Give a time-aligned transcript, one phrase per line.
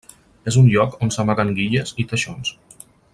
[0.51, 2.55] És un lloc on s'amaguen guilles i teixons.